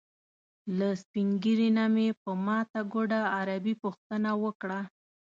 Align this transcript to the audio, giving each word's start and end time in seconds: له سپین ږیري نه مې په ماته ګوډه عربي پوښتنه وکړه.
له 0.77 0.87
سپین 1.01 1.27
ږیري 1.43 1.69
نه 1.77 1.85
مې 1.93 2.07
په 2.21 2.31
ماته 2.45 2.79
ګوډه 2.93 3.21
عربي 3.37 3.73
پوښتنه 3.83 4.29
وکړه. 4.43 4.79